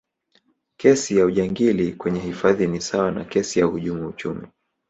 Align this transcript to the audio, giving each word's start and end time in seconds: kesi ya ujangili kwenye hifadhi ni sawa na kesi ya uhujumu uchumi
kesi 0.77 1.17
ya 1.17 1.25
ujangili 1.25 1.93
kwenye 1.93 2.19
hifadhi 2.19 2.67
ni 2.67 2.81
sawa 2.81 3.11
na 3.11 3.25
kesi 3.25 3.59
ya 3.59 3.67
uhujumu 3.67 4.07
uchumi 4.09 4.47